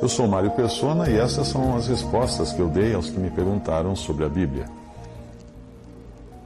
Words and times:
Eu 0.00 0.08
sou 0.08 0.26
Mário 0.26 0.50
Persona 0.52 1.10
e 1.10 1.16
essas 1.16 1.48
são 1.48 1.76
as 1.76 1.86
respostas 1.86 2.50
que 2.50 2.60
eu 2.60 2.68
dei 2.68 2.94
aos 2.94 3.10
que 3.10 3.18
me 3.18 3.30
perguntaram 3.30 3.94
sobre 3.94 4.24
a 4.24 4.28
Bíblia. 4.28 4.64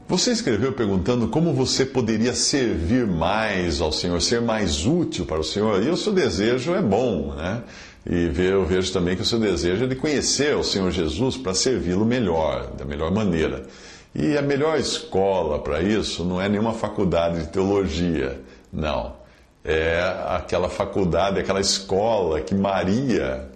Você 0.09 0.33
escreveu 0.33 0.73
perguntando 0.73 1.29
como 1.29 1.55
você 1.55 1.87
poderia 1.87 2.35
servir 2.35 3.07
mais 3.07 3.81
ao 3.81 3.93
Senhor, 3.93 4.21
ser 4.21 4.41
mais 4.41 4.85
útil 4.85 5.25
para 5.25 5.39
o 5.39 5.45
Senhor, 5.45 5.81
e 5.83 5.91
o 5.91 5.97
seu 5.97 6.13
desejo 6.13 6.75
é 6.75 6.83
bom, 6.83 7.35
né? 7.35 7.63
E 8.05 8.33
eu 8.37 8.67
vejo 8.67 8.93
também 8.93 9.15
que 9.15 9.23
o 9.23 9.25
seu 9.27 9.39
desejo 9.39 9.85
é 9.85 9.87
de 9.87 9.95
conhecer 9.95 10.57
o 10.57 10.65
Senhor 10.65 10.91
Jesus 10.91 11.37
para 11.37 11.55
servi-lo 11.55 12.05
melhor, 12.05 12.73
da 12.73 12.85
melhor 12.85 13.13
maneira. 13.13 13.65
E 14.13 14.37
a 14.37 14.43
melhor 14.43 14.77
escola 14.77 15.61
para 15.61 15.81
isso 15.81 16.25
não 16.25 16.41
é 16.41 16.49
nenhuma 16.49 16.73
faculdade 16.73 17.43
de 17.43 17.49
teologia, 17.49 18.41
não. 18.73 19.22
É 19.65 20.25
aquela 20.27 20.69
faculdade, 20.69 21.39
aquela 21.39 21.61
escola 21.61 22.41
que 22.41 22.55
Maria, 22.55 23.49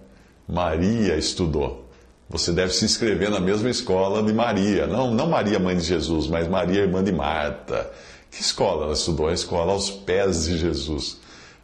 Maria 0.49 1.17
estudou. 1.17 1.87
Você 2.29 2.53
deve 2.53 2.73
se 2.73 2.85
inscrever 2.85 3.31
na 3.31 3.41
mesma 3.41 3.71
escola 3.71 4.23
de 4.23 4.33
Maria. 4.33 4.87
Não, 4.87 5.13
não 5.13 5.29
Maria, 5.29 5.59
mãe 5.59 5.77
de 5.77 5.83
Jesus, 5.83 6.27
mas 6.27 6.49
Maria, 6.49 6.83
irmã 6.83 7.03
de 7.03 7.13
Marta. 7.13 7.91
Que 8.31 8.41
escola 8.41 8.85
ela 8.85 8.93
estudou? 8.93 9.29
A 9.29 9.33
escola 9.33 9.73
aos 9.73 9.91
pés 9.91 10.45
de 10.45 10.59
Jesus. 10.59 11.21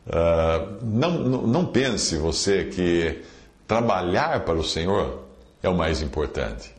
Uh, 0.06 0.78
não, 0.82 1.10
não, 1.46 1.66
pense 1.66 2.16
você 2.16 2.64
que 2.64 3.22
trabalhar 3.68 4.44
para 4.44 4.54
o 4.54 4.64
Senhor 4.64 5.22
é 5.62 5.68
o 5.68 5.76
mais 5.76 6.02
importante. 6.02 6.72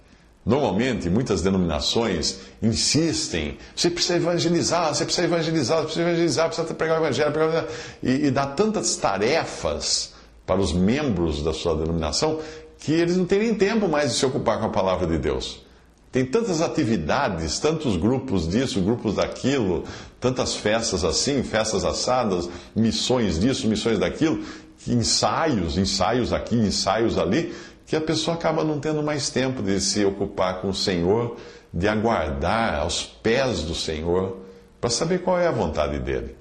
Normalmente, 0.46 1.10
muitas 1.10 1.42
denominações 1.42 2.40
insistem, 2.62 3.58
você 3.74 3.90
precisa 3.90 4.18
evangelizar, 4.18 4.94
você 4.94 5.06
precisa 5.06 5.26
evangelizar, 5.26 5.78
você 5.78 5.84
precisa 5.86 6.02
evangelizar, 6.02 6.48
precisa 6.48 6.74
pregar 6.74 7.00
o 7.00 7.04
evangelho, 7.06 7.32
pregar... 7.32 7.66
E, 8.02 8.26
e 8.26 8.32
dá 8.32 8.46
tantas 8.46 8.96
tarefas 8.98 10.14
para 10.46 10.60
os 10.60 10.74
membros 10.74 11.42
da 11.42 11.54
sua 11.54 11.76
denominação 11.76 12.40
que 12.78 12.92
eles 12.92 13.16
não 13.16 13.26
têm 13.26 13.40
nem 13.40 13.56
tempo 13.56 13.88
mais 13.88 14.12
de 14.12 14.18
se 14.18 14.26
ocupar 14.26 14.60
com 14.60 14.66
a 14.66 14.70
palavra 14.70 15.08
de 15.08 15.18
Deus. 15.18 15.64
Tem 16.12 16.26
tantas 16.26 16.62
atividades, 16.62 17.58
tantos 17.58 17.96
grupos 17.96 18.48
disso, 18.48 18.82
grupos 18.82 19.16
daquilo, 19.16 19.86
tantas 20.20 20.54
festas 20.54 21.04
assim, 21.06 21.42
festas 21.42 21.86
assadas, 21.86 22.50
missões 22.76 23.40
disso, 23.40 23.68
missões 23.68 23.98
daquilo, 23.98 24.44
ensaios, 24.88 25.78
ensaios 25.78 26.34
aqui, 26.34 26.56
ensaios 26.56 27.18
ali, 27.18 27.56
que 27.86 27.96
a 27.96 28.02
pessoa 28.02 28.36
acaba 28.36 28.64
não 28.64 28.80
tendo 28.80 29.04
mais 29.04 29.30
tempo 29.30 29.62
de 29.62 29.80
se 29.80 30.04
ocupar 30.06 30.62
com 30.62 30.70
o 30.70 30.74
Senhor, 30.74 31.38
de 31.74 31.88
aguardar 31.88 32.80
aos 32.80 33.04
pés 33.04 33.64
do 33.64 33.76
Senhor, 33.76 34.38
para 34.80 34.90
saber 34.90 35.20
qual 35.22 35.40
é 35.40 35.48
a 35.48 35.52
vontade 35.52 36.00
dele. 36.00 36.36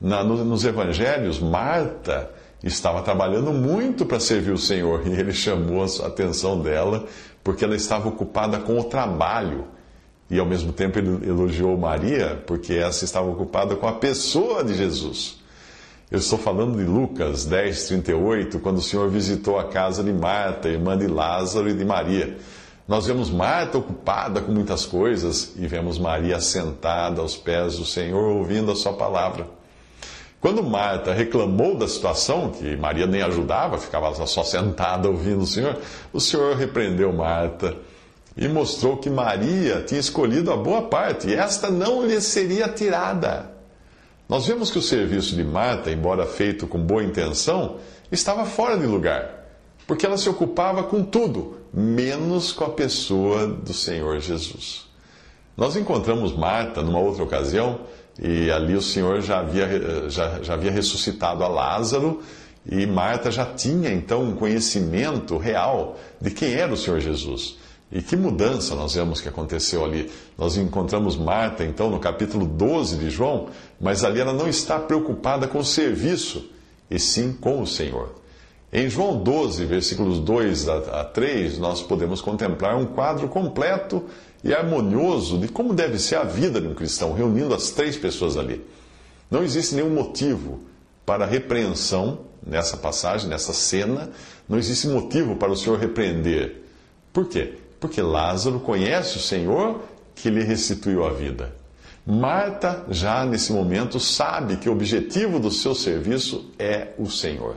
Na, 0.00 0.24
nos 0.24 0.64
evangelhos, 0.64 1.38
Marta 1.38 2.30
estava 2.62 3.02
trabalhando 3.02 3.52
muito 3.52 4.06
para 4.06 4.20
servir 4.20 4.52
o 4.52 4.58
Senhor 4.58 5.02
e 5.08 5.12
ele 5.12 5.32
chamou 5.32 5.82
a 5.82 6.06
atenção 6.06 6.60
dela 6.60 7.06
porque 7.42 7.64
ela 7.64 7.74
estava 7.74 8.08
ocupada 8.08 8.58
com 8.58 8.78
o 8.78 8.84
trabalho. 8.84 9.66
E 10.30 10.38
ao 10.38 10.46
mesmo 10.46 10.72
tempo 10.72 10.98
ele 10.98 11.28
elogiou 11.28 11.76
Maria 11.76 12.42
porque 12.46 12.74
essa 12.74 13.04
estava 13.04 13.28
ocupada 13.28 13.74
com 13.74 13.88
a 13.88 13.94
pessoa 13.94 14.62
de 14.62 14.74
Jesus. 14.74 15.39
Eu 16.10 16.18
estou 16.18 16.36
falando 16.36 16.76
de 16.76 16.82
Lucas 16.82 17.44
10, 17.44 17.86
38, 17.86 18.58
quando 18.58 18.78
o 18.78 18.82
Senhor 18.82 19.08
visitou 19.08 19.60
a 19.60 19.68
casa 19.68 20.02
de 20.02 20.12
Marta, 20.12 20.68
irmã 20.68 20.98
de 20.98 21.06
Lázaro 21.06 21.70
e 21.70 21.72
de 21.72 21.84
Maria. 21.84 22.36
Nós 22.88 23.06
vemos 23.06 23.30
Marta 23.30 23.78
ocupada 23.78 24.40
com 24.40 24.50
muitas 24.50 24.84
coisas 24.84 25.52
e 25.54 25.68
vemos 25.68 26.00
Maria 26.00 26.40
sentada 26.40 27.20
aos 27.20 27.36
pés 27.36 27.76
do 27.76 27.84
Senhor 27.84 28.24
ouvindo 28.24 28.72
a 28.72 28.74
sua 28.74 28.92
palavra. 28.94 29.46
Quando 30.40 30.64
Marta 30.64 31.12
reclamou 31.12 31.76
da 31.76 31.86
situação, 31.86 32.50
que 32.50 32.76
Maria 32.76 33.06
nem 33.06 33.22
ajudava, 33.22 33.78
ficava 33.78 34.12
só 34.26 34.42
sentada 34.42 35.08
ouvindo 35.08 35.42
o 35.42 35.46
Senhor, 35.46 35.78
o 36.12 36.18
Senhor 36.18 36.56
repreendeu 36.56 37.12
Marta 37.12 37.76
e 38.36 38.48
mostrou 38.48 38.96
que 38.96 39.08
Maria 39.08 39.84
tinha 39.86 40.00
escolhido 40.00 40.52
a 40.52 40.56
boa 40.56 40.82
parte 40.82 41.28
e 41.28 41.34
esta 41.34 41.70
não 41.70 42.04
lhe 42.04 42.20
seria 42.20 42.66
tirada. 42.66 43.59
Nós 44.30 44.46
vemos 44.46 44.70
que 44.70 44.78
o 44.78 44.82
serviço 44.82 45.34
de 45.34 45.42
Marta, 45.42 45.90
embora 45.90 46.24
feito 46.24 46.64
com 46.64 46.78
boa 46.78 47.02
intenção, 47.02 47.78
estava 48.12 48.44
fora 48.44 48.78
de 48.78 48.86
lugar, 48.86 49.28
porque 49.88 50.06
ela 50.06 50.16
se 50.16 50.28
ocupava 50.28 50.84
com 50.84 51.02
tudo, 51.02 51.56
menos 51.74 52.52
com 52.52 52.62
a 52.62 52.70
pessoa 52.70 53.48
do 53.48 53.74
Senhor 53.74 54.20
Jesus. 54.20 54.86
Nós 55.56 55.74
encontramos 55.74 56.32
Marta 56.32 56.80
numa 56.80 57.00
outra 57.00 57.24
ocasião 57.24 57.80
e 58.22 58.48
ali 58.52 58.76
o 58.76 58.80
Senhor 58.80 59.20
já 59.20 59.40
havia, 59.40 60.08
já, 60.08 60.40
já 60.40 60.54
havia 60.54 60.70
ressuscitado 60.70 61.42
a 61.42 61.48
Lázaro 61.48 62.20
e 62.64 62.86
Marta 62.86 63.32
já 63.32 63.44
tinha 63.44 63.90
então 63.90 64.22
um 64.22 64.36
conhecimento 64.36 65.38
real 65.38 65.98
de 66.20 66.30
quem 66.30 66.54
era 66.54 66.72
o 66.72 66.76
Senhor 66.76 67.00
Jesus. 67.00 67.58
E 67.92 68.00
que 68.00 68.16
mudança 68.16 68.74
nós 68.74 68.94
vemos 68.94 69.20
que 69.20 69.28
aconteceu 69.28 69.84
ali. 69.84 70.10
Nós 70.38 70.56
encontramos 70.56 71.16
Marta, 71.16 71.64
então, 71.64 71.90
no 71.90 71.98
capítulo 71.98 72.46
12 72.46 72.96
de 72.96 73.10
João, 73.10 73.48
mas 73.80 74.04
ali 74.04 74.20
ela 74.20 74.32
não 74.32 74.48
está 74.48 74.78
preocupada 74.78 75.48
com 75.48 75.58
o 75.58 75.64
serviço, 75.64 76.50
e 76.88 76.98
sim 76.98 77.32
com 77.32 77.60
o 77.60 77.66
Senhor. 77.66 78.14
Em 78.72 78.88
João 78.88 79.20
12, 79.20 79.64
versículos 79.64 80.20
2 80.20 80.68
a 80.68 81.04
3, 81.04 81.58
nós 81.58 81.82
podemos 81.82 82.20
contemplar 82.20 82.76
um 82.76 82.86
quadro 82.86 83.28
completo 83.28 84.04
e 84.44 84.54
harmonioso 84.54 85.38
de 85.38 85.48
como 85.48 85.74
deve 85.74 85.98
ser 85.98 86.16
a 86.16 86.22
vida 86.22 86.60
de 86.60 86.68
um 86.68 86.74
cristão, 86.74 87.12
reunindo 87.12 87.52
as 87.52 87.70
três 87.70 87.96
pessoas 87.96 88.36
ali. 88.36 88.64
Não 89.28 89.42
existe 89.42 89.74
nenhum 89.74 89.90
motivo 89.90 90.60
para 91.04 91.26
repreensão 91.26 92.20
nessa 92.46 92.76
passagem, 92.76 93.28
nessa 93.28 93.52
cena, 93.52 94.10
não 94.48 94.56
existe 94.56 94.86
motivo 94.86 95.34
para 95.34 95.50
o 95.50 95.56
Senhor 95.56 95.76
repreender. 95.76 96.62
Por 97.12 97.28
quê? 97.28 97.54
Porque 97.80 98.02
Lázaro 98.02 98.60
conhece 98.60 99.16
o 99.16 99.20
Senhor 99.20 99.80
que 100.14 100.28
lhe 100.28 100.42
restituiu 100.42 101.04
a 101.04 101.10
vida. 101.10 101.52
Marta, 102.06 102.84
já 102.90 103.24
nesse 103.24 103.52
momento, 103.52 103.98
sabe 103.98 104.56
que 104.56 104.68
o 104.68 104.72
objetivo 104.72 105.40
do 105.40 105.50
seu 105.50 105.74
serviço 105.74 106.50
é 106.58 106.88
o 106.98 107.08
Senhor. 107.08 107.56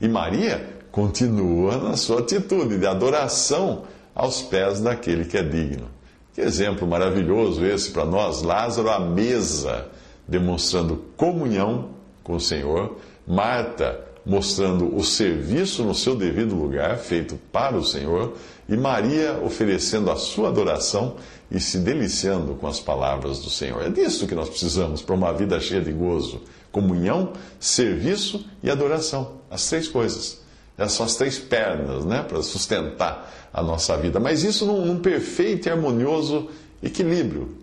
E 0.00 0.08
Maria 0.08 0.68
continua 0.90 1.76
na 1.76 1.96
sua 1.96 2.20
atitude 2.20 2.78
de 2.78 2.86
adoração 2.86 3.84
aos 4.14 4.42
pés 4.42 4.80
daquele 4.80 5.24
que 5.24 5.36
é 5.36 5.42
digno. 5.42 5.88
Que 6.32 6.40
exemplo 6.40 6.86
maravilhoso 6.86 7.64
esse 7.64 7.90
para 7.90 8.04
nós, 8.04 8.42
Lázaro 8.42 8.90
à 8.90 8.98
mesa, 9.00 9.88
demonstrando 10.26 11.04
comunhão 11.16 11.90
com 12.22 12.36
o 12.36 12.40
Senhor, 12.40 12.96
Marta 13.26 14.07
mostrando 14.28 14.94
o 14.94 15.02
serviço 15.02 15.82
no 15.82 15.94
seu 15.94 16.14
devido 16.14 16.54
lugar, 16.54 16.98
feito 16.98 17.36
para 17.50 17.74
o 17.74 17.82
Senhor, 17.82 18.34
e 18.68 18.76
Maria 18.76 19.40
oferecendo 19.42 20.10
a 20.10 20.16
sua 20.16 20.48
adoração 20.48 21.16
e 21.50 21.58
se 21.58 21.78
deliciando 21.78 22.54
com 22.54 22.66
as 22.66 22.78
palavras 22.78 23.38
do 23.38 23.48
Senhor. 23.48 23.82
É 23.82 23.88
disso 23.88 24.26
que 24.26 24.34
nós 24.34 24.50
precisamos 24.50 25.00
para 25.00 25.14
uma 25.14 25.32
vida 25.32 25.58
cheia 25.58 25.80
de 25.80 25.90
gozo: 25.90 26.42
comunhão, 26.70 27.32
serviço 27.58 28.44
e 28.62 28.70
adoração. 28.70 29.38
As 29.50 29.66
três 29.66 29.88
coisas. 29.88 30.42
Essas 30.76 30.92
são 30.92 31.06
as 31.06 31.16
três 31.16 31.38
pernas, 31.38 32.04
né, 32.04 32.22
para 32.22 32.40
sustentar 32.42 33.34
a 33.52 33.62
nossa 33.62 33.96
vida. 33.96 34.20
Mas 34.20 34.44
isso 34.44 34.66
num, 34.66 34.84
num 34.84 34.98
perfeito 34.98 35.66
e 35.66 35.72
harmonioso 35.72 36.48
equilíbrio, 36.82 37.56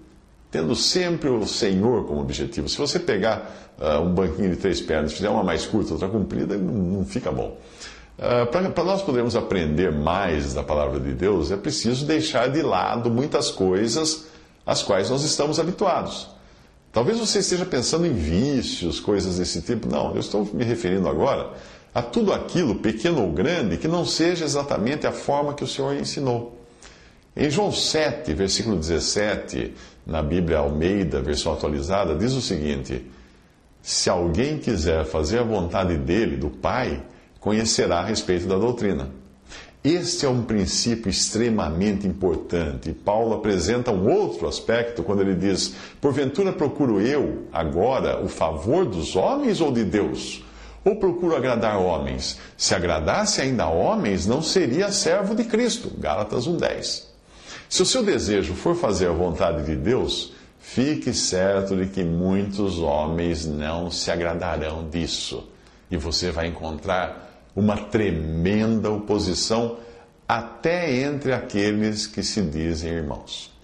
tendo 0.55 0.73
sempre 0.73 1.29
o 1.29 1.45
Senhor 1.45 2.05
como 2.05 2.21
objetivo. 2.21 2.69
Se 2.69 2.77
você 2.77 2.97
pegar 2.97 3.75
uh, 3.77 3.99
um 3.99 4.13
banquinho 4.13 4.51
de 4.51 4.55
três 4.55 4.79
pernas, 4.79 5.11
fizer 5.11 5.27
uma 5.27 5.43
mais 5.43 5.65
curta, 5.65 5.91
outra 5.91 6.07
comprida, 6.07 6.57
não, 6.57 6.73
não 6.73 7.05
fica 7.05 7.29
bom. 7.29 7.57
Uh, 8.17 8.49
Para 8.49 8.83
nós 8.85 9.01
podermos 9.01 9.35
aprender 9.35 9.91
mais 9.91 10.53
da 10.53 10.63
palavra 10.63 10.97
de 10.97 11.11
Deus, 11.11 11.51
é 11.51 11.57
preciso 11.57 12.05
deixar 12.05 12.47
de 12.47 12.61
lado 12.61 13.11
muitas 13.11 13.51
coisas 13.51 14.27
às 14.65 14.81
quais 14.81 15.09
nós 15.09 15.23
estamos 15.23 15.59
habituados. 15.59 16.29
Talvez 16.93 17.19
você 17.19 17.39
esteja 17.39 17.65
pensando 17.65 18.07
em 18.07 18.13
vícios, 18.13 19.01
coisas 19.01 19.37
desse 19.37 19.61
tipo. 19.61 19.89
Não, 19.89 20.13
eu 20.13 20.21
estou 20.21 20.49
me 20.53 20.63
referindo 20.63 21.09
agora 21.09 21.51
a 21.93 22.01
tudo 22.01 22.31
aquilo, 22.31 22.75
pequeno 22.75 23.21
ou 23.21 23.29
grande, 23.29 23.75
que 23.75 23.89
não 23.89 24.05
seja 24.05 24.45
exatamente 24.45 25.05
a 25.05 25.11
forma 25.11 25.53
que 25.53 25.65
o 25.65 25.67
Senhor 25.67 25.93
ensinou. 25.93 26.57
Em 27.37 27.49
João 27.49 27.69
7, 27.69 28.33
versículo 28.33 28.77
17, 28.77 29.73
na 30.07 30.23
Bíblia 30.23 30.59
Almeida, 30.59 31.21
versão 31.21 31.51
atualizada, 31.51 32.15
diz 32.15 32.31
o 32.31 32.41
seguinte: 32.41 33.05
Se 33.81 34.09
alguém 34.09 34.57
quiser 34.57 35.03
fazer 35.03 35.39
a 35.39 35.43
vontade 35.43 35.97
dele, 35.97 36.37
do 36.37 36.49
Pai, 36.49 37.03
conhecerá 37.37 37.99
a 37.99 38.05
respeito 38.05 38.47
da 38.47 38.57
doutrina. 38.57 39.09
Este 39.83 40.25
é 40.25 40.29
um 40.29 40.43
princípio 40.43 41.09
extremamente 41.09 42.07
importante. 42.07 42.93
Paulo 42.93 43.33
apresenta 43.33 43.91
um 43.91 44.09
outro 44.09 44.47
aspecto 44.47 45.03
quando 45.03 45.21
ele 45.21 45.35
diz: 45.35 45.75
Porventura 45.99 46.53
procuro 46.53 47.01
eu, 47.01 47.47
agora, 47.51 48.23
o 48.23 48.29
favor 48.29 48.85
dos 48.85 49.13
homens 49.13 49.59
ou 49.59 49.73
de 49.73 49.83
Deus? 49.83 50.41
Ou 50.85 50.95
procuro 50.95 51.35
agradar 51.35 51.77
homens? 51.81 52.39
Se 52.55 52.73
agradasse 52.73 53.41
ainda 53.41 53.67
homens, 53.67 54.25
não 54.25 54.41
seria 54.41 54.89
servo 54.89 55.35
de 55.35 55.43
Cristo. 55.43 55.91
Gálatas 55.99 56.47
1,10. 56.47 57.14
Se 57.69 57.81
o 57.81 57.85
seu 57.85 58.03
desejo 58.03 58.53
for 58.53 58.75
fazer 58.75 59.07
a 59.07 59.13
vontade 59.13 59.65
de 59.65 59.75
Deus, 59.75 60.33
fique 60.59 61.13
certo 61.13 61.75
de 61.75 61.87
que 61.87 62.03
muitos 62.03 62.79
homens 62.79 63.45
não 63.45 63.89
se 63.89 64.11
agradarão 64.11 64.87
disso. 64.89 65.47
E 65.89 65.97
você 65.97 66.31
vai 66.31 66.47
encontrar 66.47 67.43
uma 67.55 67.77
tremenda 67.77 68.89
oposição 68.91 69.77
até 70.27 71.03
entre 71.03 71.33
aqueles 71.33 72.07
que 72.07 72.23
se 72.23 72.41
dizem 72.41 72.91
irmãos. 72.91 73.54